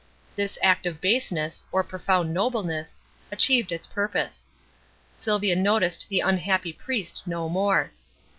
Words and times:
This 0.35 0.57
act 0.63 0.87
of 0.87 0.99
baseness 0.99 1.63
or 1.71 1.83
profound 1.83 2.33
nobleness 2.33 2.97
achieved 3.31 3.71
its 3.71 3.85
purpose. 3.85 4.47
Sylvia 5.13 5.55
noticed 5.55 6.09
the 6.09 6.21
unhappy 6.21 6.73
priest 6.73 7.21
no 7.27 7.47
more. 7.47 7.91